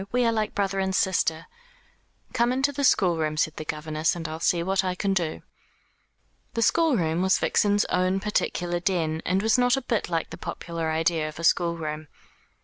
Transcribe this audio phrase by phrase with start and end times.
[0.11, 1.45] We are like brother and sister."
[2.33, 5.43] "Come into the schoolroom," said the governess, "and I'll see what I can do."
[6.55, 10.89] The schoolroom was Vixen's own particular den, and was not a bit like the popular
[10.89, 12.07] idea of a schoolroom.